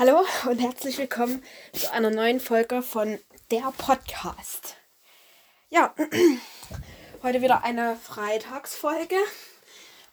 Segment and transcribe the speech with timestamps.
[0.00, 3.18] Hallo und herzlich willkommen zu einer neuen Folge von
[3.50, 4.76] der Podcast.
[5.68, 5.94] Ja,
[7.22, 9.16] heute wieder eine Freitagsfolge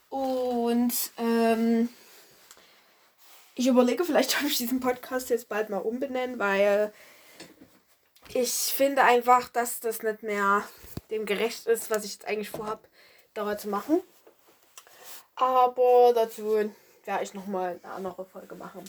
[0.10, 1.88] und ähm,
[3.56, 6.94] ich überlege, vielleicht habe ich diesen Podcast jetzt bald mal umbenennen, weil
[8.34, 10.68] ich finde einfach, dass das nicht mehr
[11.12, 12.86] dem gerecht ist, was ich jetzt eigentlich vorhabe,
[13.34, 14.02] daraus zu machen.
[15.38, 16.74] Aber dazu
[17.06, 18.84] werde ich nochmal eine andere Folge machen.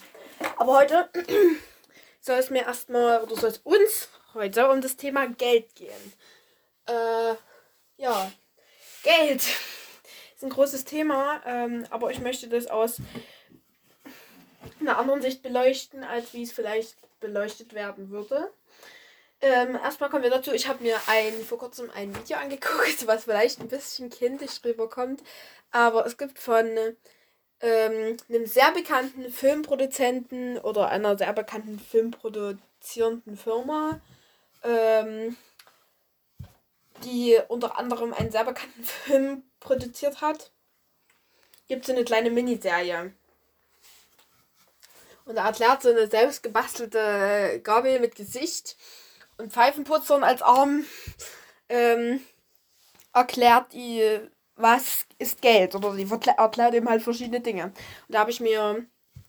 [0.58, 1.08] Aber heute
[2.20, 6.12] soll es mir erstmal, oder soll es uns heute um das Thema Geld gehen.
[6.86, 7.34] Äh,
[7.96, 8.32] ja,
[9.04, 9.36] Geld
[10.34, 12.96] ist ein großes Thema, ähm, aber ich möchte das aus
[14.80, 18.50] einer anderen Sicht beleuchten, als wie es vielleicht beleuchtet werden würde.
[19.40, 23.24] Ähm, erstmal kommen wir dazu, ich habe mir ein, vor kurzem ein Video angeguckt, was
[23.24, 25.22] vielleicht ein bisschen kindisch rüberkommt,
[25.70, 26.66] aber es gibt von
[27.60, 34.00] ähm, einem sehr bekannten Filmproduzenten oder einer sehr bekannten filmproduzierenden Firma,
[34.62, 35.36] ähm,
[37.04, 40.52] die unter anderem einen sehr bekannten Film produziert hat,
[41.66, 43.12] gibt es eine kleine Miniserie.
[45.24, 48.76] Und er erklärt so eine selbst gebastelte Gabel mit Gesicht
[49.36, 50.86] und Pfeifenputzern als Arm.
[51.68, 52.20] Ähm,
[53.12, 54.20] erklärt die
[54.58, 55.74] was ist Geld?
[55.74, 57.64] Oder sie erklärt eben halt verschiedene Dinge.
[57.64, 57.74] Und
[58.08, 58.86] da habe ich mir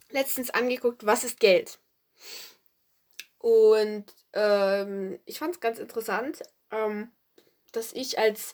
[0.10, 1.80] letztens angeguckt, was ist Geld?
[3.38, 7.12] Und ähm, ich fand es ganz interessant, ähm,
[7.72, 8.54] dass ich als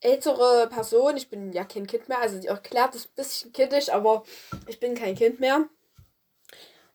[0.00, 3.88] ältere Person, ich bin ja kein Kind mehr, also sie erklärt es ein bisschen kindisch,
[3.88, 4.24] aber
[4.66, 5.66] ich bin kein Kind mehr,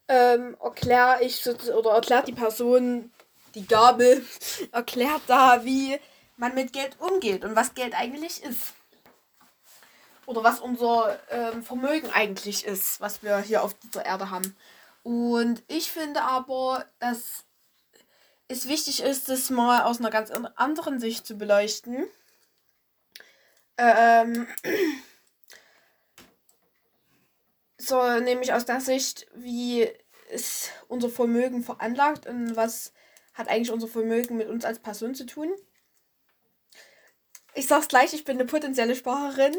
[0.07, 3.11] ähm, erkläre ich oder erklärt die Person,
[3.55, 4.23] die Gabel,
[4.71, 5.99] erklärt da, wie
[6.40, 8.73] man mit Geld umgeht und was Geld eigentlich ist.
[10.26, 14.56] Oder was unser ähm, Vermögen eigentlich ist, was wir hier auf dieser Erde haben.
[15.04, 17.45] Und ich finde aber, dass
[18.48, 22.05] es wichtig ist, das mal aus einer ganz anderen Sicht zu beleuchten.
[23.78, 24.48] Ähm,
[27.78, 29.89] so, nämlich aus der Sicht, wie
[30.30, 32.94] ist unser Vermögen veranlagt und was
[33.33, 35.49] hat eigentlich unser Vermögen mit uns als Person zu tun
[37.54, 39.55] ich sag's gleich, ich bin eine potenzielle Sparerin.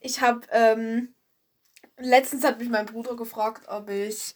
[0.00, 1.14] Ich habe ähm,
[1.96, 4.34] letztens hat mich mein Bruder gefragt, ob ich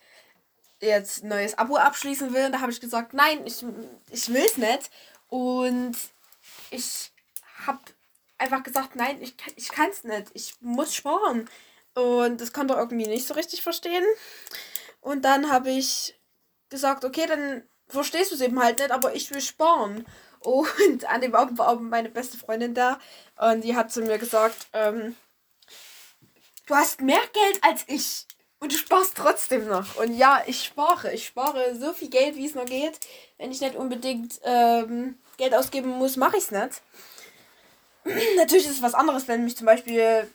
[0.81, 2.47] jetzt ein neues Abo abschließen will.
[2.47, 3.65] Und da habe ich gesagt, nein, ich,
[4.11, 4.91] ich will es nicht.
[5.29, 5.97] Und
[6.71, 7.13] ich
[7.67, 7.81] habe
[8.39, 10.29] einfach gesagt, nein, ich, ich kann es nicht.
[10.35, 11.49] Ich muss sparen.
[11.95, 14.05] Und das konnte er irgendwie nicht so richtig verstehen.
[15.01, 16.19] Und dann habe ich
[16.69, 20.07] gesagt, okay, dann verstehst du es eben halt nicht, aber ich will sparen.
[20.45, 22.99] Und an dem Abend war auch meine beste Freundin da.
[23.37, 25.17] Und die hat zu mir gesagt, ähm,
[26.67, 28.27] du hast mehr Geld als ich.
[28.59, 29.97] Und du sparst trotzdem noch.
[29.97, 31.13] Und ja, ich spare.
[31.13, 33.01] Ich spare so viel Geld, wie es noch geht.
[33.39, 36.83] Wenn ich nicht unbedingt ähm, Geld ausgeben muss, mache ich es nicht.
[38.37, 40.29] natürlich ist es was anderes, wenn mich zum Beispiel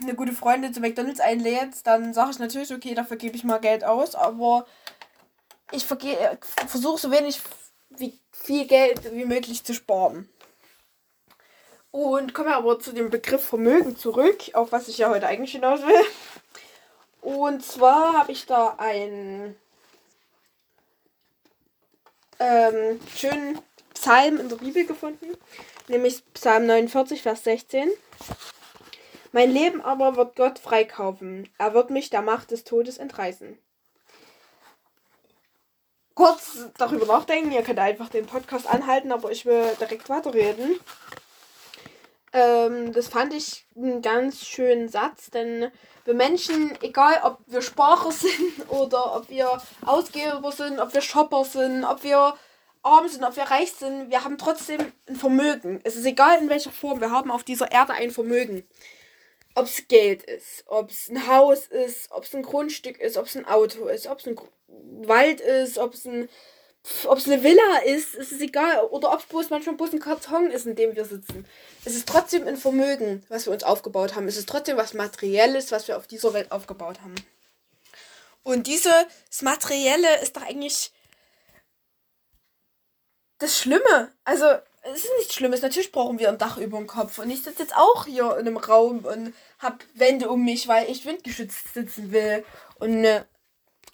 [0.00, 3.58] eine gute Freundin zu McDonalds einlädt, dann sage ich natürlich, okay, dafür gebe ich mal
[3.58, 4.66] Geld aus, aber
[5.72, 7.40] ich versuche so wenig
[8.00, 10.28] wie viel Geld wie möglich zu sparen.
[11.90, 15.52] Und kommen wir aber zu dem Begriff Vermögen zurück, auf was ich ja heute eigentlich
[15.52, 16.04] hinaus will.
[17.20, 19.56] Und zwar habe ich da einen
[22.38, 23.58] ähm, schönen
[23.94, 25.36] Psalm in der Bibel gefunden,
[25.88, 27.90] nämlich Psalm 49, Vers 16.
[29.32, 33.58] Mein Leben aber wird Gott freikaufen, er wird mich der Macht des Todes entreißen
[36.18, 37.52] kurz darüber nachdenken.
[37.52, 40.80] Ihr könnt einfach den Podcast anhalten, aber ich will direkt weiterreden.
[42.32, 45.70] Ähm, das fand ich einen ganz schönen Satz, denn
[46.04, 51.44] wir Menschen, egal ob wir Sparer sind oder ob wir Ausgeber sind, ob wir Shopper
[51.44, 52.34] sind, ob wir
[52.82, 55.80] arm sind, ob wir reich sind, wir haben trotzdem ein Vermögen.
[55.84, 58.66] Es ist egal in welcher Form, wir haben auf dieser Erde ein Vermögen.
[59.54, 63.26] Ob es Geld ist, ob es ein Haus ist, ob es ein Grundstück ist, ob
[63.26, 64.36] es ein Auto ist, ob es ein
[64.68, 66.28] Wald ist, ob es ein
[67.04, 68.84] ob es eine Villa ist, ist es egal.
[68.86, 71.44] Oder ob es bloß manchmal bloß ein Karton ist, in dem wir sitzen.
[71.84, 74.28] Es ist trotzdem ein Vermögen, was wir uns aufgebaut haben.
[74.28, 77.14] Es ist trotzdem was Materielles, was wir auf dieser Welt aufgebaut haben.
[78.42, 80.92] Und dieses Materielle ist doch eigentlich
[83.38, 84.12] das Schlimme.
[84.24, 84.46] Also,
[84.82, 85.60] es ist nichts Schlimmes.
[85.60, 87.18] Natürlich brauchen wir ein Dach über dem Kopf.
[87.18, 90.90] Und ich sitze jetzt auch hier in einem Raum und habe Wände um mich, weil
[90.90, 92.44] ich windgeschützt sitzen will.
[92.78, 93.24] Und äh,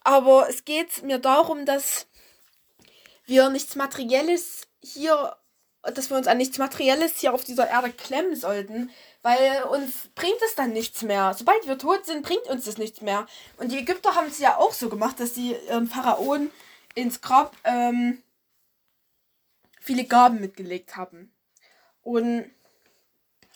[0.05, 2.07] aber es geht mir darum, dass
[3.27, 5.37] wir nichts Materielles hier,
[5.83, 8.91] dass wir uns an nichts Materielles hier auf dieser Erde klemmen sollten,
[9.23, 11.33] Weil uns bringt es dann nichts mehr.
[11.33, 13.27] Sobald wir tot sind, bringt uns das nichts mehr.
[13.57, 16.51] Und die Ägypter haben es ja auch so gemacht, dass sie ihren Pharaonen
[16.95, 18.23] ins Grab ähm,
[19.81, 21.35] viele Gaben mitgelegt haben.
[22.03, 22.51] Und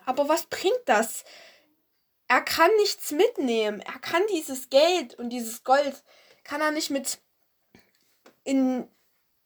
[0.07, 1.25] aber was bringt das?
[2.29, 3.81] Er kann nichts mitnehmen.
[3.81, 6.03] Er kann dieses Geld und dieses Gold
[6.49, 7.19] kann er nicht mit
[8.43, 8.89] in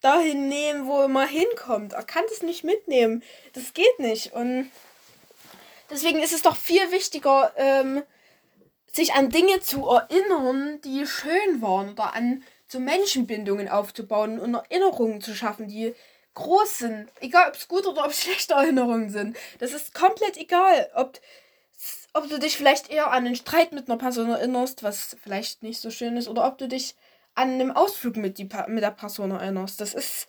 [0.00, 1.92] dahin nehmen, wo er mal hinkommt.
[1.92, 3.22] Er kann das nicht mitnehmen.
[3.52, 4.32] Das geht nicht.
[4.32, 4.70] Und
[5.90, 8.02] deswegen ist es doch viel wichtiger, ähm,
[8.92, 15.20] sich an Dinge zu erinnern, die schön waren oder an so Menschenbindungen aufzubauen und Erinnerungen
[15.20, 15.94] zu schaffen, die
[16.34, 17.08] groß sind.
[17.20, 19.36] Egal, ob es gute oder ob es schlechte Erinnerungen sind.
[19.58, 21.20] Das ist komplett egal, ob,
[22.14, 25.80] ob du dich vielleicht eher an einen Streit mit einer Person erinnerst, was vielleicht nicht
[25.80, 26.94] so schön ist, oder ob du dich
[27.34, 29.80] an einem Ausflug mit, die, mit der Person erinnerst.
[29.80, 30.28] Das ist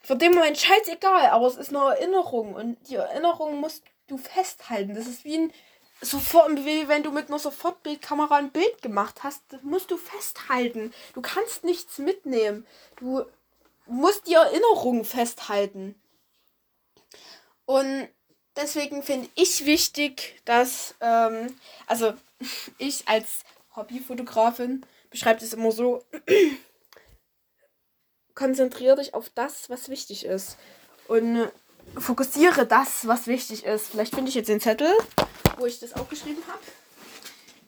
[0.00, 4.94] für den Moment scheißegal, aber es ist eine Erinnerung und die Erinnerung musst du festhalten.
[4.94, 5.52] Das ist wie ein
[6.00, 10.92] sofort, wie wenn du mit einer Sofortbildkamera ein Bild gemacht hast, das musst du festhalten.
[11.14, 12.66] Du kannst nichts mitnehmen.
[12.96, 13.24] Du
[13.86, 15.94] musst die Erinnerung festhalten.
[17.66, 18.08] Und
[18.56, 21.54] deswegen finde ich wichtig, dass, ähm,
[21.86, 22.14] also
[22.78, 23.44] ich als
[23.76, 26.04] Hobbyfotografin beschreibt es immer so,
[28.34, 30.56] konzentriere dich auf das, was wichtig ist.
[31.06, 31.50] Und
[31.98, 33.88] fokussiere das, was wichtig ist.
[33.88, 34.92] Vielleicht finde ich jetzt den Zettel,
[35.58, 36.62] wo ich das aufgeschrieben habe.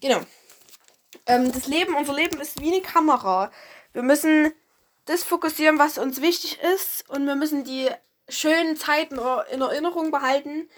[0.00, 0.20] Genau.
[1.26, 3.50] Ähm, das Leben, unser Leben ist wie eine Kamera.
[3.92, 4.52] Wir müssen
[5.04, 7.08] das fokussieren, was uns wichtig ist.
[7.08, 7.88] Und wir müssen die
[8.28, 9.18] schönen Zeiten
[9.50, 10.68] in Erinnerung behalten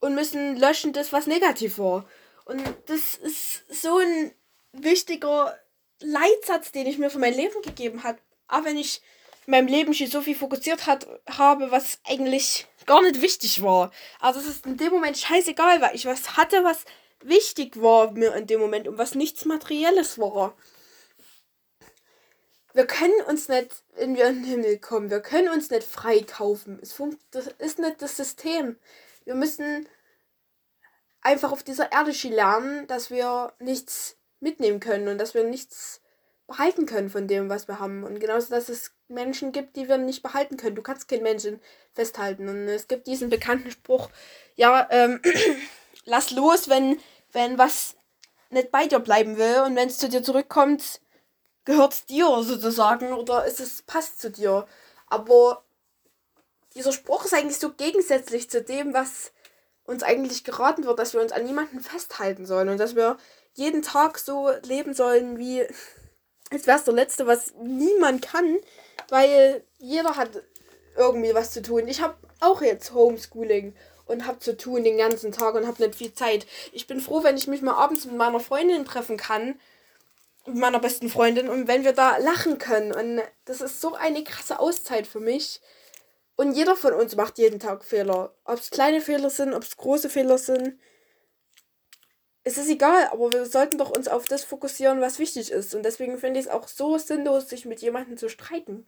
[0.00, 2.06] und müssen löschen das, was negativ war.
[2.44, 4.32] Und das ist so ein
[4.72, 5.58] wichtiger
[6.00, 8.18] Leitsatz, den ich mir für mein Leben gegeben habe,
[8.48, 9.00] auch wenn ich
[9.46, 13.90] in meinem Leben schon so viel fokussiert hat, habe, was eigentlich gar nicht wichtig war.
[14.20, 16.84] Also es ist in dem Moment scheißegal, weil ich was hatte, was
[17.22, 20.54] wichtig war mir in dem Moment und was nichts Materielles war.
[22.74, 26.80] Wir können uns nicht, in den Himmel kommen, wir können uns nicht freikaufen.
[26.82, 28.76] Es funkt, das ist nicht das System.
[29.24, 29.88] Wir müssen
[31.20, 36.00] einfach auf dieser Erde lernen, dass wir nichts mitnehmen können und dass wir nichts
[36.48, 38.02] behalten können von dem, was wir haben.
[38.02, 40.76] Und genauso, dass es Menschen gibt, die wir nicht behalten können.
[40.76, 41.60] Du kannst keinen Menschen
[41.92, 42.48] festhalten.
[42.48, 44.10] Und es gibt diesen bekannten Spruch,
[44.56, 45.20] ja, ähm,
[46.04, 46.98] lass los, wenn,
[47.32, 47.96] wenn was
[48.50, 51.00] nicht bei dir bleiben will und wenn es zu dir zurückkommt,
[51.64, 54.66] gehört dir sozusagen oder ist es passt zu dir.
[55.06, 55.62] Aber
[56.74, 59.32] dieser Spruch ist eigentlich so gegensätzlich zu dem, was
[59.84, 63.16] uns eigentlich geraten wird, dass wir uns an niemanden festhalten sollen und dass wir
[63.52, 65.62] jeden Tag so leben sollen, wie
[66.50, 68.58] als wäre es der letzte, was niemand kann,
[69.08, 70.42] weil jeder hat
[70.96, 71.88] irgendwie was zu tun.
[71.88, 73.74] Ich habe auch jetzt Homeschooling
[74.06, 76.46] und habe zu tun den ganzen Tag und habe nicht viel Zeit.
[76.72, 79.58] Ich bin froh, wenn ich mich mal abends mit meiner Freundin treffen kann,
[80.46, 84.58] meiner besten Freundin und wenn wir da lachen können und das ist so eine krasse
[84.58, 85.60] Auszeit für mich.
[86.36, 88.34] Und jeder von uns macht jeden Tag Fehler.
[88.44, 90.78] Ob es kleine Fehler sind, ob es große Fehler sind
[92.44, 95.74] es ist egal, aber wir sollten doch uns auf das fokussieren, was wichtig ist.
[95.74, 98.86] Und deswegen finde ich es auch so sinnlos, sich mit jemandem zu streiten.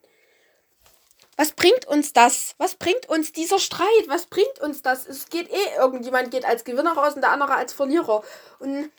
[1.38, 2.54] Was bringt uns das?
[2.58, 4.08] Was bringt uns dieser Streit?
[4.08, 5.06] Was bringt uns das?
[5.06, 8.22] Es geht eh, irgendjemand geht als Gewinner raus und der andere als Verlierer.
[8.58, 8.90] Und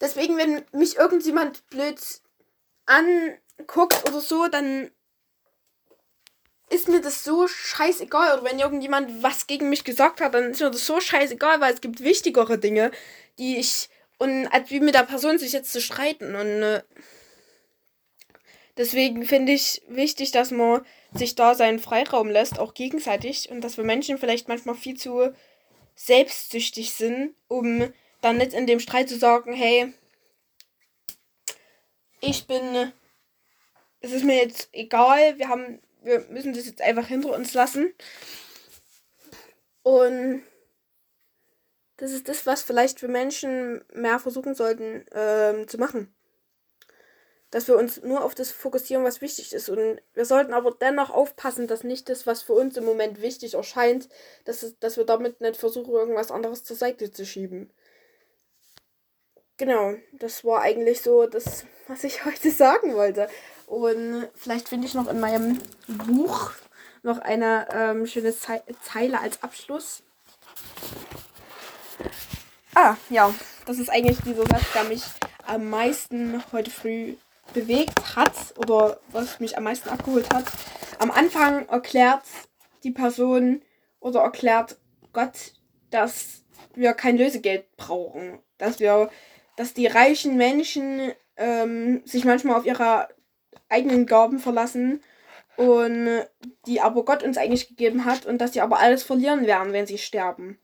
[0.00, 2.00] deswegen, wenn mich irgendjemand blöd
[2.86, 4.90] anguckt oder so, dann
[6.70, 8.38] ist mir das so scheißegal.
[8.38, 11.72] Oder wenn irgendjemand was gegen mich gesagt hat, dann ist mir das so scheißegal, weil
[11.72, 12.90] es gibt wichtigere Dinge,
[13.38, 13.88] die ich.
[14.18, 16.36] Und als wie mit der Person sich jetzt zu streiten.
[16.36, 16.82] Und äh,
[18.76, 23.50] deswegen finde ich wichtig, dass man sich da seinen Freiraum lässt, auch gegenseitig.
[23.50, 25.32] Und dass wir Menschen vielleicht manchmal viel zu
[25.96, 27.92] selbstsüchtig sind, um
[28.24, 29.92] dann nicht in dem Streit zu sagen, hey,
[32.20, 32.92] ich bin.
[34.00, 35.80] Es ist mir jetzt egal, wir haben.
[36.02, 37.94] Wir müssen das jetzt einfach hinter uns lassen.
[39.82, 40.42] Und
[41.96, 46.14] das ist das, was vielleicht wir Menschen mehr versuchen sollten ähm, zu machen.
[47.50, 49.68] Dass wir uns nur auf das fokussieren, was wichtig ist.
[49.68, 53.54] Und wir sollten aber dennoch aufpassen, dass nicht das, was für uns im Moment wichtig
[53.54, 54.08] erscheint,
[54.44, 57.70] dass, es, dass wir damit nicht versuchen, irgendwas anderes zur Seite zu schieben.
[59.56, 63.28] Genau, das war eigentlich so das, was ich heute sagen wollte.
[63.66, 66.52] Und vielleicht finde ich noch in meinem Buch
[67.02, 68.34] noch eine ähm, schöne
[68.82, 70.02] Zeile als Abschluss.
[72.74, 73.32] Ah, ja,
[73.66, 75.02] das ist eigentlich dieser Satz, der mich
[75.46, 77.14] am meisten heute früh
[77.52, 80.44] bewegt hat oder was mich am meisten abgeholt hat.
[80.98, 82.24] Am Anfang erklärt
[82.82, 83.62] die Person
[84.00, 84.76] oder erklärt
[85.12, 85.52] Gott,
[85.90, 86.42] dass
[86.74, 88.38] wir kein Lösegeld brauchen.
[88.58, 89.10] Dass wir,
[89.56, 93.08] dass die reichen Menschen ähm, sich manchmal auf ihre
[93.68, 95.02] eigenen Gaben verlassen
[95.56, 96.24] und
[96.66, 99.86] die aber Gott uns eigentlich gegeben hat und dass sie aber alles verlieren werden, wenn
[99.86, 100.58] sie sterben.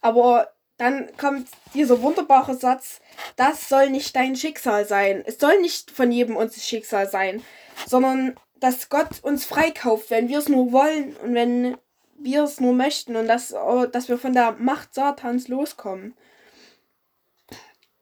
[0.00, 3.00] Aber dann kommt dieser wunderbare Satz,
[3.36, 5.22] das soll nicht dein Schicksal sein.
[5.24, 7.42] Es soll nicht von jedem uns Schicksal sein,
[7.86, 11.76] sondern dass Gott uns freikauft, wenn wir es nur wollen und wenn
[12.18, 13.54] wir es nur möchten und dass,
[13.92, 16.14] dass wir von der Macht Satans loskommen.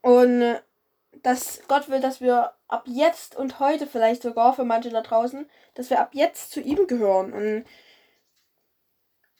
[0.01, 0.59] Und
[1.21, 5.49] dass Gott will, dass wir ab jetzt und heute vielleicht sogar für manche da draußen,
[5.75, 7.65] dass wir ab jetzt zu ihm gehören und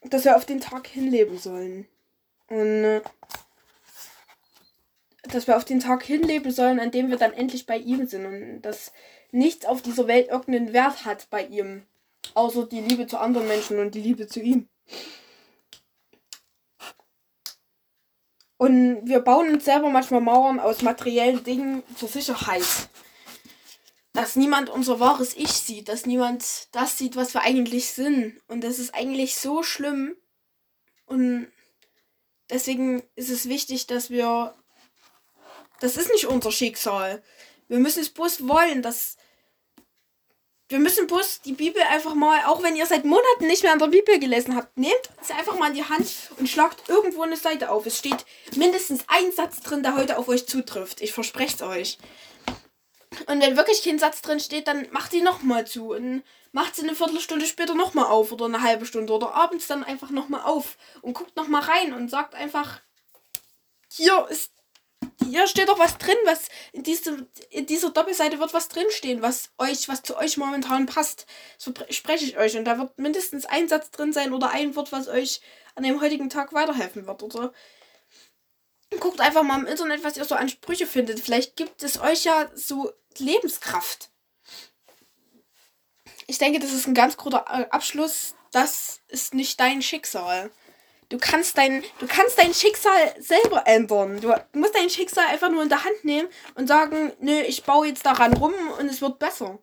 [0.03, 1.87] dass wir auf den Tag hinleben sollen.
[2.49, 3.01] Und
[5.23, 8.25] dass wir auf den Tag hinleben sollen, an dem wir dann endlich bei ihm sind
[8.25, 8.91] und dass
[9.31, 11.85] nichts auf dieser Welt irgendeinen Wert hat bei ihm,
[12.33, 14.67] außer die Liebe zu anderen Menschen und die Liebe zu ihm.
[18.61, 22.61] Und wir bauen uns selber manchmal Mauern aus materiellen Dingen zur Sicherheit.
[24.13, 28.39] Dass niemand unser wahres Ich sieht, dass niemand das sieht, was wir eigentlich sind.
[28.47, 30.15] Und das ist eigentlich so schlimm.
[31.07, 31.47] Und
[32.51, 34.53] deswegen ist es wichtig, dass wir.
[35.79, 37.23] Das ist nicht unser Schicksal.
[37.67, 39.17] Wir müssen es bloß wollen, dass
[40.71, 43.79] wir müssen bloß die Bibel einfach mal, auch wenn ihr seit Monaten nicht mehr an
[43.79, 47.35] der Bibel gelesen habt, nehmt sie einfach mal in die Hand und schlagt irgendwo eine
[47.35, 47.85] Seite auf.
[47.85, 48.25] Es steht
[48.55, 51.01] mindestens ein Satz drin, der heute auf euch zutrifft.
[51.01, 51.97] Ich verspreche es euch.
[53.27, 56.23] Und wenn wirklich kein Satz drin steht, dann macht sie nochmal zu und
[56.53, 60.09] macht sie eine Viertelstunde später nochmal auf oder eine halbe Stunde oder abends dann einfach
[60.09, 62.79] nochmal auf und guckt nochmal rein und sagt einfach,
[63.91, 64.51] hier ist
[65.31, 69.51] hier steht doch was drin, was in, diesem, in dieser Doppelseite wird was drinstehen, was
[69.57, 71.25] euch, was zu euch momentan passt.
[71.57, 72.57] So spreche ich euch.
[72.57, 75.41] Und da wird mindestens ein Satz drin sein oder ein Wort, was euch
[75.75, 77.23] an dem heutigen Tag weiterhelfen wird.
[77.23, 77.53] Oder
[78.99, 81.19] guckt einfach mal im Internet, was ihr so an Sprüche findet.
[81.19, 84.09] Vielleicht gibt es euch ja so Lebenskraft.
[86.27, 88.35] Ich denke, das ist ein ganz guter Abschluss.
[88.51, 90.51] Das ist nicht dein Schicksal.
[91.11, 94.21] Du kannst dein, du kannst dein Schicksal selber ändern.
[94.21, 97.87] Du musst dein Schicksal einfach nur in der Hand nehmen und sagen, nö, ich baue
[97.87, 99.59] jetzt daran rum und es wird besser.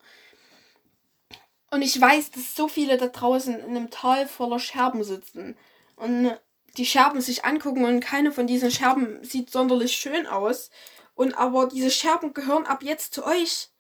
[1.71, 5.57] Und ich weiß, dass so viele da draußen in einem Tal voller Scherben sitzen
[5.97, 6.39] und
[6.77, 10.71] die Scherben sich angucken und keine von diesen Scherben sieht sonderlich schön aus.
[11.15, 13.71] Und aber diese Scherben gehören ab jetzt zu euch.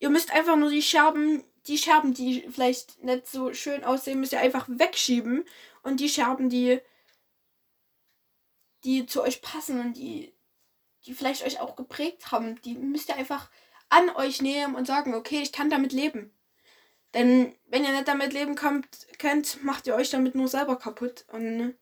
[0.00, 4.32] Ihr müsst einfach nur die Scherben, die Scherben, die vielleicht nicht so schön aussehen, müsst
[4.32, 5.44] ihr einfach wegschieben.
[5.84, 6.80] Und die Scherben, die
[8.84, 10.34] die zu euch passen und die,
[11.06, 13.50] die vielleicht euch auch geprägt haben, die müsst ihr einfach
[13.88, 16.32] an euch nehmen und sagen, okay, ich kann damit leben.
[17.14, 18.86] Denn wenn ihr nicht damit leben könnt,
[19.18, 21.26] könnt macht ihr euch damit nur selber kaputt.
[21.28, 21.74] Und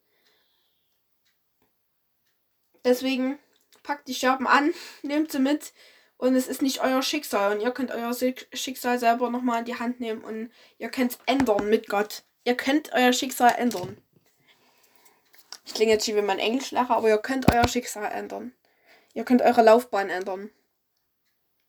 [2.85, 3.39] deswegen
[3.83, 5.73] packt die Scherben an, nehmt sie mit
[6.17, 7.53] und es ist nicht euer Schicksal.
[7.53, 8.13] Und ihr könnt euer
[8.53, 12.25] Schicksal selber nochmal in die Hand nehmen und ihr könnt es ändern mit Gott.
[12.45, 14.03] Ihr könnt euer Schicksal ändern.
[15.71, 18.53] Ich klinge jetzt wie mein Englischlehrer, aber ihr könnt euer Schicksal ändern.
[19.15, 20.51] Ihr könnt eure Laufbahn ändern.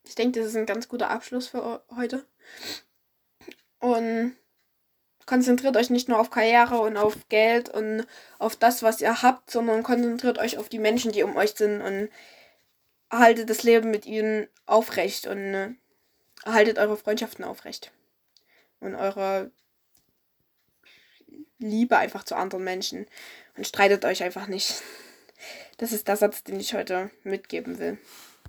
[0.02, 2.26] Ich denke, das ist ein ganz guter Abschluss für heute.
[3.78, 4.36] Und
[5.24, 8.04] konzentriert euch nicht nur auf Karriere und auf Geld und
[8.40, 11.80] auf das, was ihr habt, sondern konzentriert euch auf die Menschen, die um euch sind
[11.80, 12.08] und
[13.08, 15.68] erhaltet das Leben mit ihnen aufrecht und äh,
[16.44, 17.92] erhaltet eure Freundschaften aufrecht.
[18.80, 19.52] Und eure
[21.62, 23.06] Liebe einfach zu anderen Menschen.
[23.56, 24.82] Und streitet euch einfach nicht.
[25.78, 27.98] Das ist der Satz, den ich heute mitgeben will.